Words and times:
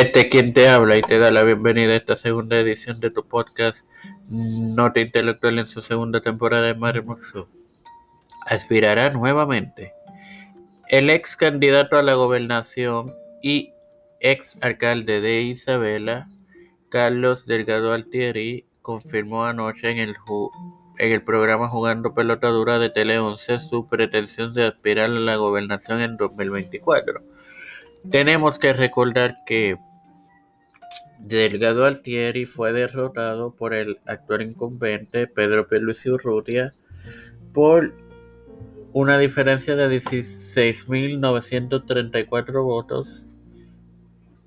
Este 0.00 0.20
es 0.20 0.26
quien 0.28 0.54
te 0.54 0.66
habla 0.66 0.96
y 0.96 1.02
te 1.02 1.18
da 1.18 1.30
la 1.30 1.42
bienvenida 1.42 1.92
a 1.92 1.96
esta 1.96 2.16
segunda 2.16 2.58
edición 2.58 3.00
de 3.00 3.10
tu 3.10 3.28
podcast 3.28 3.86
Nota 4.30 4.98
Intelectual 4.98 5.58
en 5.58 5.66
su 5.66 5.82
segunda 5.82 6.22
temporada 6.22 6.68
de 6.68 6.74
Mar 6.74 6.96
Hermoso. 6.96 7.50
Aspirará 8.46 9.10
nuevamente. 9.10 9.92
El 10.88 11.10
ex 11.10 11.36
candidato 11.36 11.98
a 11.98 12.02
la 12.02 12.14
gobernación 12.14 13.12
y 13.42 13.74
ex 14.20 14.56
alcalde 14.62 15.20
de 15.20 15.42
Isabela, 15.42 16.26
Carlos 16.88 17.44
Delgado 17.44 17.92
Altieri, 17.92 18.64
confirmó 18.80 19.44
anoche 19.44 19.90
en 19.90 19.98
el, 19.98 20.16
en 20.96 21.12
el 21.12 21.22
programa 21.22 21.68
Jugando 21.68 22.14
Pelota 22.14 22.48
Dura 22.48 22.78
de 22.78 22.88
Tele 22.88 23.18
11 23.18 23.58
su 23.58 23.86
pretensión 23.86 24.54
de 24.54 24.66
aspirar 24.66 25.10
a 25.10 25.20
la 25.20 25.36
gobernación 25.36 26.00
en 26.00 26.16
2024 26.16 27.20
tenemos 28.08 28.58
que 28.58 28.72
recordar 28.72 29.38
que 29.44 29.76
Delgado 31.22 31.84
Altieri 31.84 32.46
fue 32.46 32.72
derrotado 32.72 33.54
por 33.54 33.74
el 33.74 33.98
actual 34.06 34.40
incumbente 34.42 35.26
Pedro 35.26 35.68
Pierluisi 35.68 36.08
Urrutia 36.10 36.72
por 37.52 37.92
una 38.92 39.18
diferencia 39.18 39.76
de 39.76 39.88
16.934 39.88 42.64
votos. 42.64 43.26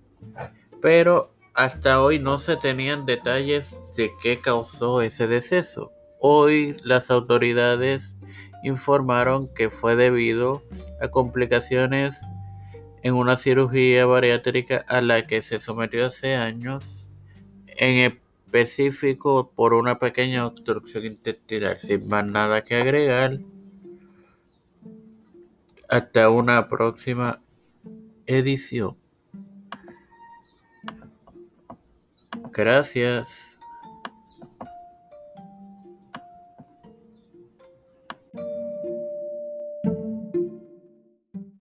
pero 0.81 1.35
hasta 1.53 2.01
hoy 2.03 2.19
no 2.19 2.39
se 2.39 2.57
tenían 2.57 3.05
detalles 3.05 3.83
de 3.95 4.09
qué 4.23 4.41
causó 4.41 5.03
ese 5.03 5.27
deceso. 5.27 5.93
Hoy 6.21 6.75
las 6.85 7.11
autoridades 7.11 8.17
informaron 8.65 9.53
que 9.53 9.69
fue 9.69 9.95
debido 9.95 10.63
a 11.03 11.09
complicaciones 11.09 12.19
en 13.03 13.15
una 13.15 13.37
cirugía 13.37 14.07
bariátrica 14.07 14.85
a 14.89 15.01
la 15.01 15.27
que 15.27 15.43
se 15.43 15.61
sometió 15.61 16.07
hace 16.07 16.35
años, 16.35 17.09
en 17.67 18.13
específico 18.13 19.53
por 19.55 19.75
una 19.75 19.99
pequeña 19.99 20.47
obstrucción 20.47 21.07
intestinal. 21.07 21.79
Sin 21.79 22.09
más 22.09 22.27
nada 22.27 22.65
que 22.65 22.77
agregar, 22.77 23.39
hasta 25.89 26.31
una 26.31 26.69
próxima 26.69 27.41
edición. 28.27 28.97
Gracias. 32.53 33.48